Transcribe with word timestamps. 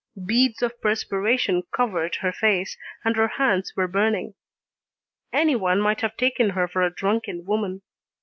Beads 0.25 0.63
of 0.63 0.81
perspiration 0.81 1.61
covered 1.71 2.15
her 2.21 2.31
face, 2.31 2.75
and 3.05 3.15
her 3.15 3.27
hands 3.27 3.73
were 3.75 3.87
burning. 3.87 4.33
Anyone 5.31 5.79
might 5.79 6.01
have 6.01 6.17
taken 6.17 6.49
her 6.49 6.67
for 6.67 6.81
a 6.81 6.89
drunken 6.91 7.45
woman. 7.45 7.83